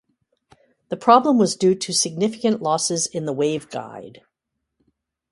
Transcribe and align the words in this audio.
The 0.89 0.97
problem 0.97 1.37
was 1.37 1.55
due 1.55 1.75
to 1.75 1.93
significant 1.93 2.59
losses 2.59 3.05
in 3.05 3.25
the 3.27 3.33
waveguide. 3.35 4.21